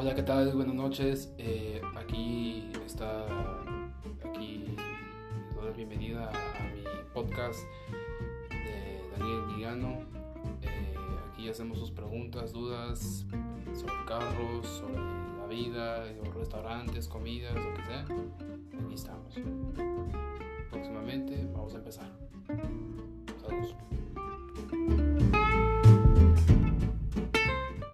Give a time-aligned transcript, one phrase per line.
[0.00, 0.52] Hola, ¿qué tal?
[0.52, 1.34] Buenas noches.
[1.38, 3.26] Eh, aquí está,
[4.24, 7.58] aquí les doy la bienvenida a mi podcast
[8.48, 9.98] de Daniel Villano.
[10.62, 10.94] Eh,
[11.32, 13.26] aquí hacemos sus preguntas, dudas
[13.74, 14.98] sobre carros, sobre
[15.36, 18.06] la vida, sobre restaurantes, comidas, lo que sea.
[18.84, 19.34] Aquí estamos.
[20.70, 22.12] Próximamente vamos a empezar.